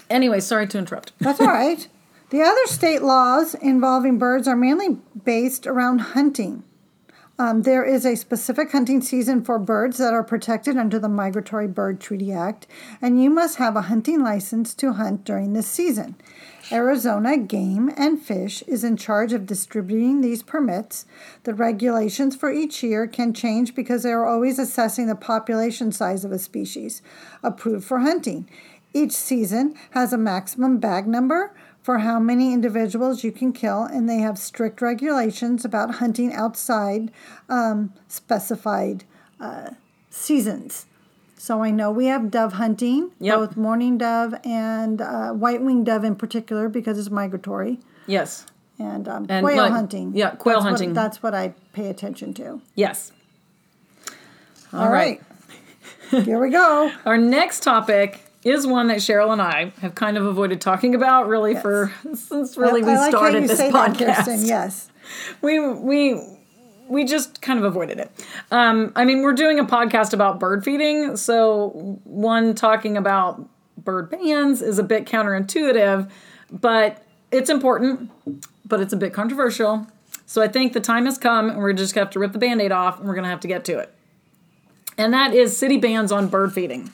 Anyway, 0.09 0.39
sorry 0.39 0.67
to 0.67 0.77
interrupt. 0.79 1.13
That's 1.19 1.39
all 1.39 1.47
right. 1.47 1.87
The 2.31 2.43
other 2.43 2.65
state 2.67 3.01
laws 3.01 3.55
involving 3.55 4.19
birds 4.19 4.47
are 4.47 4.55
mainly 4.55 4.97
based 5.25 5.65
around 5.65 5.97
hunting. 5.99 6.61
Um, 7.39 7.61
there 7.61 7.85
is 7.85 8.05
a 8.05 8.17
specific 8.17 8.73
hunting 8.73 8.99
season 9.01 9.45
for 9.45 9.57
birds 9.57 9.97
that 9.97 10.13
are 10.13 10.25
protected 10.25 10.75
under 10.75 10.99
the 10.99 11.07
Migratory 11.07 11.69
Bird 11.69 12.01
Treaty 12.01 12.33
Act, 12.33 12.67
and 13.01 13.23
you 13.23 13.29
must 13.29 13.55
have 13.55 13.77
a 13.77 13.83
hunting 13.83 14.21
license 14.21 14.73
to 14.73 14.91
hunt 14.91 15.23
during 15.23 15.53
this 15.53 15.65
season. 15.65 16.15
Arizona 16.69 17.37
Game 17.37 17.93
and 17.95 18.21
Fish 18.21 18.61
is 18.63 18.83
in 18.83 18.97
charge 18.97 19.31
of 19.31 19.45
distributing 19.45 20.19
these 20.19 20.43
permits. 20.43 21.05
The 21.45 21.53
regulations 21.53 22.35
for 22.35 22.51
each 22.51 22.83
year 22.83 23.07
can 23.07 23.33
change 23.33 23.73
because 23.73 24.03
they 24.03 24.11
are 24.11 24.27
always 24.27 24.59
assessing 24.59 25.07
the 25.07 25.15
population 25.15 25.93
size 25.93 26.25
of 26.25 26.33
a 26.33 26.39
species 26.39 27.01
approved 27.41 27.85
for 27.85 27.99
hunting. 27.99 28.49
Each 28.93 29.13
season 29.13 29.75
has 29.91 30.11
a 30.11 30.17
maximum 30.17 30.79
bag 30.79 31.07
number 31.07 31.55
for 31.81 31.99
how 31.99 32.19
many 32.19 32.53
individuals 32.53 33.23
you 33.23 33.31
can 33.31 33.51
kill, 33.53 33.83
and 33.83 34.07
they 34.09 34.17
have 34.17 34.37
strict 34.37 34.81
regulations 34.81 35.63
about 35.65 35.95
hunting 35.95 36.33
outside 36.33 37.11
um, 37.47 37.93
specified 38.07 39.03
uh, 39.39 39.71
seasons. 40.09 40.85
So 41.37 41.63
I 41.63 41.71
know 41.71 41.89
we 41.89 42.07
have 42.07 42.29
dove 42.31 42.53
hunting, 42.53 43.11
Yep. 43.19 43.35
both 43.37 43.57
mourning 43.57 43.97
dove 43.97 44.35
and 44.43 44.99
uh, 45.01 45.31
white 45.31 45.61
winged 45.61 45.85
dove 45.85 46.03
in 46.03 46.15
particular 46.17 46.67
because 46.67 46.99
it's 46.99 47.09
migratory, 47.09 47.79
Yes. 48.07 48.45
and, 48.77 49.07
um, 49.07 49.25
And, 49.29 49.45
quail 49.45 49.57
like, 49.63 49.71
hunting. 49.71 50.11
yeah, 50.13 50.31
quail 50.31 50.55
That's 50.55 50.63
what- 50.65 50.69
hunting. 50.71 50.93
that's 50.93 51.23
what 51.23 51.33
I 51.33 51.53
pay 51.71 51.87
attention 51.89 52.33
to. 52.35 52.61
Yes. 52.75 53.13
All 54.73 54.89
right. 54.91 55.21
Here 56.11 56.39
we 56.39 56.49
go. 56.49 56.91
Our 57.05 57.17
next 57.17 57.63
topic 57.63 58.19
is 58.43 58.65
one 58.65 58.87
that 58.87 58.97
Cheryl 58.97 59.31
and 59.31 59.41
I 59.41 59.73
have 59.81 59.95
kind 59.95 60.17
of 60.17 60.25
avoided 60.25 60.61
talking 60.61 60.95
about 60.95 61.27
really 61.27 61.55
for 61.55 61.91
since 62.13 62.57
really 62.57 62.81
we 62.81 62.91
I 62.91 62.95
like 62.95 63.13
how 63.13 63.19
started 63.19 63.41
you 63.43 63.47
this 63.47 63.57
say 63.57 63.71
that, 63.71 63.93
podcast. 63.93 64.15
Kiersten. 64.15 64.47
Yes. 64.47 64.89
we 65.41 65.59
we 65.59 66.21
we 66.87 67.05
just 67.05 67.41
kind 67.41 67.59
of 67.59 67.65
avoided 67.65 67.99
it. 67.99 68.11
Um, 68.51 68.91
I 68.95 69.05
mean, 69.05 69.21
we're 69.21 69.33
doing 69.33 69.59
a 69.59 69.65
podcast 69.65 70.13
about 70.13 70.39
bird 70.39 70.63
feeding, 70.63 71.15
so 71.17 71.99
one 72.03 72.55
talking 72.55 72.97
about 72.97 73.47
bird 73.77 74.09
bans 74.09 74.61
is 74.61 74.79
a 74.79 74.83
bit 74.83 75.05
counterintuitive, 75.05 76.09
but 76.51 77.05
it's 77.31 77.49
important, 77.49 78.09
but 78.65 78.79
it's 78.79 78.91
a 78.91 78.97
bit 78.97 79.13
controversial. 79.13 79.87
So 80.25 80.41
I 80.41 80.47
think 80.47 80.73
the 80.73 80.79
time 80.79 81.05
has 81.05 81.17
come, 81.17 81.49
and 81.49 81.59
we're 81.59 81.73
just 81.73 81.93
gonna 81.93 82.05
have 82.05 82.13
to 82.13 82.19
rip 82.19 82.33
the 82.33 82.39
band-aid 82.39 82.71
off, 82.71 82.99
and 82.99 83.07
we're 83.07 83.15
gonna 83.15 83.29
have 83.29 83.39
to 83.41 83.47
get 83.47 83.65
to 83.65 83.77
it. 83.77 83.93
And 84.97 85.13
that 85.13 85.33
is 85.33 85.55
city 85.55 85.77
bans 85.77 86.11
on 86.11 86.27
bird 86.27 86.53
feeding. 86.53 86.91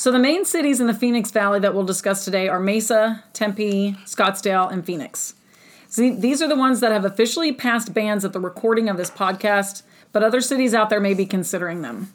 So 0.00 0.10
the 0.10 0.18
main 0.18 0.46
cities 0.46 0.80
in 0.80 0.86
the 0.86 0.94
Phoenix 0.94 1.30
Valley 1.30 1.60
that 1.60 1.74
we'll 1.74 1.84
discuss 1.84 2.24
today 2.24 2.48
are 2.48 2.58
Mesa, 2.58 3.22
Tempe, 3.34 3.98
Scottsdale, 4.06 4.72
and 4.72 4.82
Phoenix. 4.82 5.34
See, 5.88 6.08
these 6.08 6.40
are 6.40 6.48
the 6.48 6.56
ones 6.56 6.80
that 6.80 6.90
have 6.90 7.04
officially 7.04 7.52
passed 7.52 7.92
bans 7.92 8.24
at 8.24 8.32
the 8.32 8.40
recording 8.40 8.88
of 8.88 8.96
this 8.96 9.10
podcast, 9.10 9.82
but 10.10 10.22
other 10.22 10.40
cities 10.40 10.72
out 10.72 10.88
there 10.88 11.00
may 11.02 11.12
be 11.12 11.26
considering 11.26 11.82
them. 11.82 12.14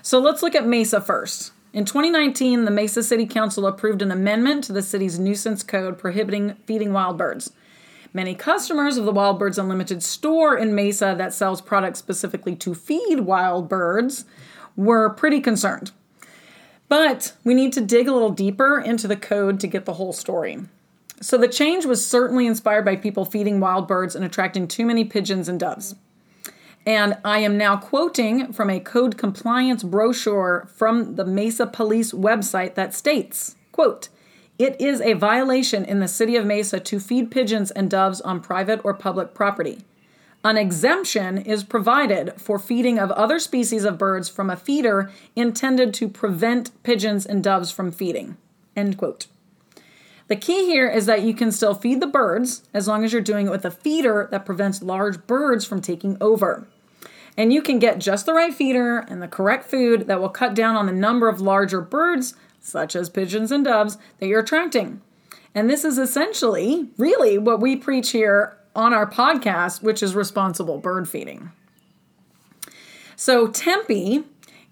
So 0.00 0.20
let's 0.20 0.42
look 0.42 0.54
at 0.54 0.66
Mesa 0.66 1.02
first. 1.02 1.52
In 1.74 1.84
2019, 1.84 2.64
the 2.64 2.70
Mesa 2.70 3.02
City 3.02 3.26
Council 3.26 3.66
approved 3.66 4.00
an 4.00 4.10
amendment 4.10 4.64
to 4.64 4.72
the 4.72 4.80
city's 4.80 5.18
nuisance 5.18 5.62
code 5.62 5.98
prohibiting 5.98 6.54
feeding 6.64 6.94
wild 6.94 7.18
birds. 7.18 7.52
Many 8.14 8.34
customers 8.34 8.96
of 8.96 9.04
the 9.04 9.12
Wild 9.12 9.38
Birds 9.38 9.58
Unlimited 9.58 10.02
store 10.02 10.56
in 10.56 10.74
Mesa 10.74 11.14
that 11.18 11.34
sells 11.34 11.60
products 11.60 11.98
specifically 11.98 12.56
to 12.56 12.74
feed 12.74 13.20
wild 13.20 13.68
birds 13.68 14.24
were 14.76 15.10
pretty 15.10 15.42
concerned. 15.42 15.92
But 16.92 17.32
we 17.42 17.54
need 17.54 17.72
to 17.72 17.80
dig 17.80 18.06
a 18.06 18.12
little 18.12 18.32
deeper 18.32 18.78
into 18.78 19.08
the 19.08 19.16
code 19.16 19.58
to 19.60 19.66
get 19.66 19.86
the 19.86 19.94
whole 19.94 20.12
story. 20.12 20.58
So 21.22 21.38
the 21.38 21.48
change 21.48 21.86
was 21.86 22.06
certainly 22.06 22.46
inspired 22.46 22.84
by 22.84 22.96
people 22.96 23.24
feeding 23.24 23.60
wild 23.60 23.88
birds 23.88 24.14
and 24.14 24.22
attracting 24.22 24.68
too 24.68 24.84
many 24.84 25.06
pigeons 25.06 25.48
and 25.48 25.58
doves. 25.58 25.94
And 26.84 27.16
I 27.24 27.38
am 27.38 27.56
now 27.56 27.78
quoting 27.78 28.52
from 28.52 28.68
a 28.68 28.78
code 28.78 29.16
compliance 29.16 29.82
brochure 29.82 30.68
from 30.74 31.14
the 31.14 31.24
Mesa 31.24 31.66
Police 31.66 32.12
website 32.12 32.74
that 32.74 32.92
states, 32.92 33.56
quote, 33.72 34.10
it 34.58 34.78
is 34.78 35.00
a 35.00 35.14
violation 35.14 35.86
in 35.86 36.00
the 36.00 36.08
city 36.08 36.36
of 36.36 36.44
Mesa 36.44 36.78
to 36.78 37.00
feed 37.00 37.30
pigeons 37.30 37.70
and 37.70 37.90
doves 37.90 38.20
on 38.20 38.38
private 38.38 38.82
or 38.84 38.92
public 38.92 39.32
property. 39.32 39.78
An 40.44 40.56
exemption 40.56 41.38
is 41.38 41.62
provided 41.62 42.34
for 42.36 42.58
feeding 42.58 42.98
of 42.98 43.12
other 43.12 43.38
species 43.38 43.84
of 43.84 43.96
birds 43.96 44.28
from 44.28 44.50
a 44.50 44.56
feeder 44.56 45.10
intended 45.36 45.94
to 45.94 46.08
prevent 46.08 46.70
pigeons 46.82 47.24
and 47.24 47.44
doves 47.44 47.70
from 47.70 47.92
feeding. 47.92 48.36
End 48.74 48.98
quote. 48.98 49.26
The 50.26 50.34
key 50.36 50.66
here 50.66 50.88
is 50.88 51.06
that 51.06 51.22
you 51.22 51.34
can 51.34 51.52
still 51.52 51.74
feed 51.74 52.00
the 52.00 52.06
birds 52.08 52.62
as 52.74 52.88
long 52.88 53.04
as 53.04 53.12
you're 53.12 53.22
doing 53.22 53.46
it 53.46 53.50
with 53.50 53.64
a 53.64 53.70
feeder 53.70 54.28
that 54.32 54.46
prevents 54.46 54.82
large 54.82 55.26
birds 55.26 55.64
from 55.64 55.80
taking 55.80 56.16
over. 56.20 56.66
And 57.36 57.52
you 57.52 57.62
can 57.62 57.78
get 57.78 57.98
just 57.98 58.26
the 58.26 58.34
right 58.34 58.52
feeder 58.52 58.98
and 58.98 59.22
the 59.22 59.28
correct 59.28 59.70
food 59.70 60.06
that 60.08 60.20
will 60.20 60.28
cut 60.28 60.54
down 60.54 60.74
on 60.74 60.86
the 60.86 60.92
number 60.92 61.28
of 61.28 61.40
larger 61.40 61.80
birds, 61.80 62.34
such 62.60 62.96
as 62.96 63.08
pigeons 63.08 63.52
and 63.52 63.64
doves, 63.64 63.96
that 64.18 64.26
you're 64.26 64.40
attracting. 64.40 65.00
And 65.54 65.70
this 65.70 65.84
is 65.84 65.98
essentially, 65.98 66.88
really, 66.96 67.38
what 67.38 67.60
we 67.60 67.76
preach 67.76 68.10
here 68.10 68.56
on 68.74 68.94
our 68.94 69.08
podcast, 69.08 69.82
which 69.82 70.02
is 70.02 70.14
responsible 70.14 70.78
bird 70.78 71.08
feeding. 71.08 71.50
So, 73.16 73.48
Tempe, 73.48 74.24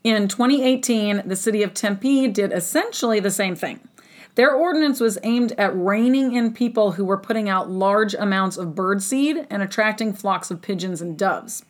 in 0.03 0.29
2018, 0.29 1.23
the 1.27 1.37
city 1.37 1.63
of 1.63 1.75
Tempe 1.75 2.29
did 2.29 2.53
essentially 2.53 3.21
the 3.21 3.31
same 3.31 3.55
thing. 3.55 3.81
Their 4.35 4.55
ordinance 4.55 5.01
was 5.01 5.19
aimed 5.23 5.53
at 5.59 5.77
reining 5.77 6.35
in 6.35 6.55
people 6.55 6.93
who 6.93 7.05
were 7.05 7.19
putting 7.19 7.49
out 7.49 7.71
large 7.71 8.15
amounts 8.15 8.57
of 8.57 8.75
bird 8.75 9.03
seed 9.03 9.47
and 9.51 9.63
attracting 9.63 10.15
flocks 10.15 10.51
of 10.51 10.63
pigeons 10.63 11.03
and 11.03 11.19
doves. 11.19 11.65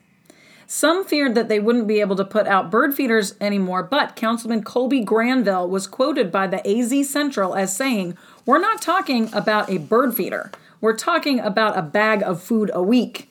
Some 0.66 1.04
feared 1.04 1.34
that 1.34 1.48
they 1.48 1.58
wouldn't 1.58 1.88
be 1.88 1.98
able 1.98 2.14
to 2.14 2.24
put 2.24 2.46
out 2.46 2.70
bird 2.70 2.94
feeders 2.94 3.34
anymore, 3.40 3.82
but 3.82 4.14
Councilman 4.14 4.62
Kolby 4.62 5.04
Granville 5.04 5.68
was 5.68 5.88
quoted 5.88 6.30
by 6.30 6.46
the 6.46 6.64
AZ 6.64 7.10
Central 7.10 7.56
as 7.56 7.74
saying, 7.74 8.16
We're 8.46 8.60
not 8.60 8.80
talking 8.80 9.28
about 9.34 9.68
a 9.68 9.78
bird 9.78 10.14
feeder, 10.14 10.52
we're 10.80 10.96
talking 10.96 11.40
about 11.40 11.78
a 11.78 11.82
bag 11.82 12.22
of 12.22 12.42
food 12.42 12.70
a 12.74 12.82
week. 12.82 13.30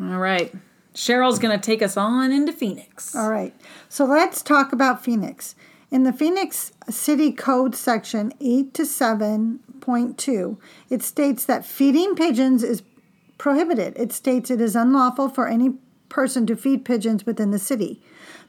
All 0.00 0.18
right. 0.18 0.52
Cheryl's 0.94 1.38
going 1.38 1.58
to 1.58 1.64
take 1.64 1.82
us 1.82 1.96
on 1.96 2.30
into 2.30 2.52
Phoenix. 2.52 3.14
All 3.14 3.30
right. 3.30 3.54
So 3.88 4.04
let's 4.04 4.42
talk 4.42 4.72
about 4.72 5.04
Phoenix. 5.04 5.54
In 5.90 6.04
the 6.04 6.12
Phoenix 6.12 6.72
City 6.88 7.30
Code 7.32 7.74
section 7.74 8.32
8 8.40 8.74
to 8.74 8.82
7.2, 8.82 10.56
it 10.90 11.02
states 11.02 11.44
that 11.44 11.64
feeding 11.64 12.14
pigeons 12.14 12.62
is 12.62 12.82
prohibited. 13.38 13.96
It 13.96 14.12
states 14.12 14.50
it 14.50 14.60
is 14.60 14.74
unlawful 14.74 15.28
for 15.28 15.48
any 15.48 15.74
person 16.08 16.46
to 16.46 16.56
feed 16.56 16.84
pigeons 16.84 17.26
within 17.26 17.50
the 17.50 17.58
city. 17.58 18.00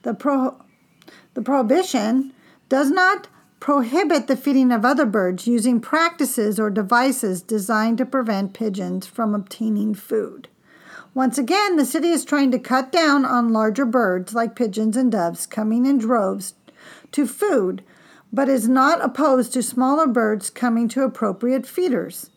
The 0.03 0.13
pro 0.13 0.61
the 1.33 1.41
prohibition 1.41 2.33
does 2.69 2.89
not 2.89 3.27
prohibit 3.59 4.27
the 4.27 4.37
feeding 4.37 4.71
of 4.71 4.85
other 4.85 5.05
birds 5.05 5.47
using 5.47 5.79
practices 5.79 6.59
or 6.59 6.69
devices 6.69 7.41
designed 7.41 7.97
to 7.97 8.05
prevent 8.05 8.53
pigeons 8.53 9.07
from 9.07 9.33
obtaining 9.33 9.93
food. 9.93 10.47
Once 11.13 11.37
again, 11.37 11.77
the 11.77 11.85
city 11.85 12.09
is 12.09 12.25
trying 12.25 12.51
to 12.51 12.59
cut 12.59 12.91
down 12.91 13.23
on 13.23 13.53
larger 13.53 13.85
birds 13.85 14.33
like 14.33 14.55
pigeons 14.55 14.97
and 14.97 15.11
doves 15.11 15.45
coming 15.45 15.85
in 15.85 15.97
droves 15.97 16.55
to 17.11 17.25
food, 17.25 17.81
but 18.33 18.49
is 18.49 18.67
not 18.67 19.03
opposed 19.03 19.53
to 19.53 19.63
smaller 19.63 20.07
birds 20.07 20.49
coming 20.49 20.89
to 20.89 21.03
appropriate 21.03 21.65
feeders. 21.65 22.29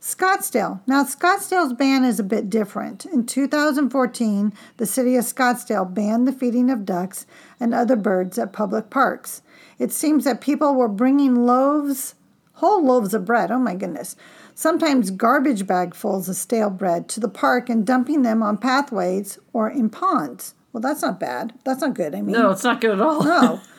Scottsdale. 0.00 0.80
Now, 0.86 1.04
Scottsdale's 1.04 1.74
ban 1.74 2.04
is 2.04 2.18
a 2.18 2.24
bit 2.24 2.48
different. 2.48 3.04
In 3.04 3.26
2014, 3.26 4.52
the 4.78 4.86
city 4.86 5.16
of 5.16 5.24
Scottsdale 5.24 5.92
banned 5.92 6.26
the 6.26 6.32
feeding 6.32 6.70
of 6.70 6.86
ducks 6.86 7.26
and 7.58 7.74
other 7.74 7.96
birds 7.96 8.38
at 8.38 8.52
public 8.52 8.88
parks. 8.88 9.42
It 9.80 9.90
seems 9.92 10.22
that 10.24 10.40
people 10.40 10.74
were 10.76 10.86
bringing 10.88 11.34
loaves, 11.46 12.14
whole 12.54 12.84
loaves 12.84 13.14
of 13.14 13.24
bread, 13.24 13.50
oh 13.50 13.58
my 13.58 13.74
goodness, 13.74 14.14
sometimes 14.54 15.10
garbage 15.10 15.64
bagfuls 15.66 16.28
of 16.28 16.36
stale 16.36 16.70
bread 16.70 17.08
to 17.08 17.18
the 17.18 17.28
park 17.28 17.68
and 17.68 17.84
dumping 17.86 18.22
them 18.22 18.42
on 18.42 18.58
pathways 18.58 19.38
or 19.52 19.68
in 19.68 19.90
ponds. 19.90 20.54
Well, 20.72 20.80
that's 20.80 21.02
not 21.02 21.18
bad. 21.18 21.54
That's 21.64 21.80
not 21.80 21.94
good. 21.94 22.14
I 22.14 22.20
mean, 22.20 22.36
No, 22.36 22.50
it's 22.50 22.62
not 22.62 22.80
good 22.80 22.92
at 22.92 23.00
all. 23.00 23.24
no. 23.24 23.60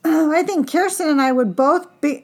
I 0.04 0.44
think 0.44 0.70
Kiersten 0.70 1.10
and 1.10 1.20
I 1.20 1.32
would 1.32 1.56
both 1.56 2.00
be 2.00 2.22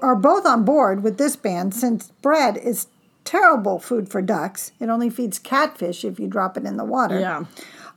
are 0.00 0.14
both 0.14 0.46
on 0.46 0.64
board 0.64 1.02
with 1.02 1.18
this 1.18 1.34
ban 1.34 1.72
since 1.72 2.12
bread 2.22 2.56
is 2.56 2.86
terrible 3.24 3.80
food 3.80 4.08
for 4.08 4.22
ducks. 4.22 4.70
It 4.78 4.88
only 4.88 5.10
feeds 5.10 5.40
catfish 5.40 6.04
if 6.04 6.20
you 6.20 6.28
drop 6.28 6.56
it 6.56 6.64
in 6.64 6.76
the 6.76 6.84
water. 6.84 7.18
Yeah. 7.18 7.44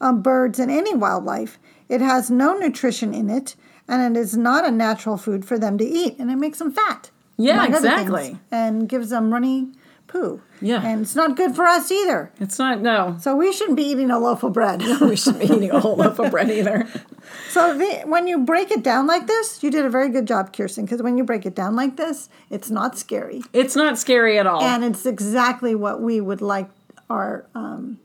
Um, 0.01 0.24
birds 0.24 0.57
and 0.57 0.72
any 0.72 0.95
wildlife. 0.95 1.60
It 1.88 2.01
has 2.01 2.31
no 2.31 2.55
nutrition 2.57 3.13
in 3.13 3.29
it, 3.29 3.55
and 3.87 4.15
it 4.15 4.19
is 4.19 4.35
not 4.35 4.65
a 4.65 4.71
natural 4.71 5.17
food 5.17 5.45
for 5.45 5.57
them 5.59 5.77
to 5.77 5.85
eat, 5.85 6.17
and 6.19 6.31
it 6.31 6.37
makes 6.37 6.59
them 6.59 6.71
fat. 6.71 7.11
Yeah, 7.37 7.55
among 7.65 7.75
other 7.75 7.87
things, 7.89 8.01
exactly. 8.01 8.37
and 8.51 8.87
gives 8.87 9.09
them 9.09 9.31
runny 9.33 9.67
poo. 10.07 10.41
Yeah. 10.61 10.81
and 10.85 11.01
it's 11.01 11.15
not 11.15 11.35
good 11.35 11.53
for 11.55 11.65
us 11.65 11.91
either. 11.91 12.31
It's 12.39 12.57
not, 12.57 12.79
no. 12.81 13.17
So 13.19 13.35
we 13.35 13.51
shouldn't 13.51 13.75
be 13.75 13.83
eating 13.83 14.09
a 14.09 14.17
loaf 14.17 14.43
of 14.43 14.53
bread. 14.53 14.79
no, 14.79 14.99
We 15.09 15.17
shouldn't 15.17 15.41
be 15.47 15.53
eating 15.53 15.71
a 15.71 15.79
whole 15.81 15.97
loaf 15.97 16.17
of 16.19 16.31
bread 16.31 16.49
either. 16.49 16.87
So 17.49 17.75
the, 17.75 18.03
when 18.05 18.27
you 18.27 18.45
break 18.45 18.69
it 18.69 18.83
down 18.83 19.07
like 19.07 19.25
this, 19.27 19.63
you 19.63 19.71
did 19.71 19.83
a 19.83 19.89
very 19.89 20.09
good 20.09 20.27
job, 20.27 20.53
Kiersten. 20.53 20.83
Because 20.83 21.01
when 21.01 21.17
you 21.17 21.23
break 21.23 21.45
it 21.45 21.55
down 21.55 21.75
like 21.75 21.97
this, 21.97 22.29
it's 22.51 22.69
not 22.69 22.97
scary, 22.99 23.41
It's 23.51 23.75
not 23.75 23.97
scary 23.97 24.37
at 24.37 24.45
all. 24.45 24.61
and 24.61 24.83
it's 24.83 25.05
exactly 25.07 25.73
what 25.73 26.01
we 26.01 26.21
would 26.21 26.41
like 26.41 26.69
our 27.09 27.45
um, 27.55 27.99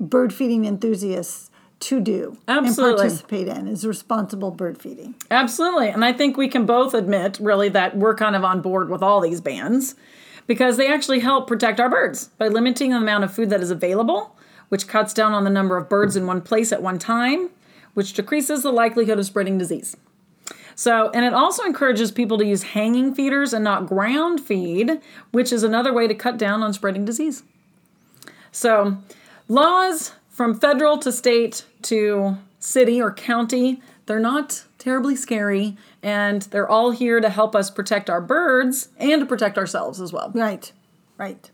bird 0.00 0.32
feeding 0.32 0.64
enthusiasts 0.64 1.50
to 1.82 2.00
do 2.00 2.38
Absolutely. 2.48 2.90
and 2.90 2.98
participate 2.98 3.48
in 3.48 3.68
is 3.68 3.86
responsible 3.86 4.50
bird 4.50 4.80
feeding. 4.80 5.14
Absolutely. 5.30 5.88
And 5.88 6.04
I 6.04 6.12
think 6.12 6.36
we 6.36 6.48
can 6.48 6.64
both 6.64 6.94
admit, 6.94 7.38
really, 7.40 7.68
that 7.70 7.96
we're 7.96 8.14
kind 8.14 8.36
of 8.36 8.44
on 8.44 8.62
board 8.62 8.88
with 8.88 9.02
all 9.02 9.20
these 9.20 9.40
bans 9.40 9.94
because 10.46 10.76
they 10.76 10.92
actually 10.92 11.20
help 11.20 11.46
protect 11.46 11.80
our 11.80 11.90
birds 11.90 12.28
by 12.38 12.48
limiting 12.48 12.90
the 12.90 12.96
amount 12.96 13.24
of 13.24 13.32
food 13.32 13.50
that 13.50 13.60
is 13.60 13.70
available, 13.70 14.36
which 14.68 14.88
cuts 14.88 15.12
down 15.12 15.32
on 15.32 15.44
the 15.44 15.50
number 15.50 15.76
of 15.76 15.88
birds 15.88 16.16
in 16.16 16.26
one 16.26 16.40
place 16.40 16.72
at 16.72 16.82
one 16.82 16.98
time, 16.98 17.50
which 17.94 18.12
decreases 18.14 18.62
the 18.62 18.72
likelihood 18.72 19.18
of 19.18 19.26
spreading 19.26 19.58
disease. 19.58 19.96
So, 20.74 21.10
and 21.10 21.24
it 21.24 21.34
also 21.34 21.64
encourages 21.64 22.10
people 22.10 22.38
to 22.38 22.46
use 22.46 22.62
hanging 22.62 23.14
feeders 23.14 23.52
and 23.52 23.62
not 23.62 23.86
ground 23.86 24.40
feed, 24.40 25.00
which 25.30 25.52
is 25.52 25.62
another 25.62 25.92
way 25.92 26.08
to 26.08 26.14
cut 26.14 26.38
down 26.38 26.62
on 26.62 26.72
spreading 26.72 27.04
disease. 27.04 27.42
So, 28.50 28.98
laws 29.48 30.12
from 30.28 30.58
federal 30.58 30.98
to 30.98 31.12
state 31.12 31.64
to 31.84 32.38
city 32.58 33.00
or 33.00 33.12
county, 33.12 33.82
they're 34.06 34.18
not 34.20 34.64
terribly 34.78 35.16
scary 35.16 35.76
and 36.02 36.42
they're 36.42 36.68
all 36.68 36.90
here 36.90 37.20
to 37.20 37.28
help 37.28 37.54
us 37.54 37.70
protect 37.70 38.10
our 38.10 38.20
birds 38.20 38.88
and 38.98 39.20
to 39.20 39.26
protect 39.26 39.56
ourselves 39.56 40.00
as 40.00 40.12
well. 40.12 40.30
Right, 40.34 40.72
right. 41.16 41.50